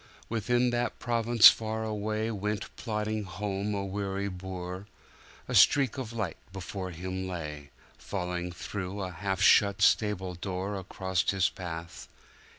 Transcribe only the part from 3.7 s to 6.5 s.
a weary boor;A streak of light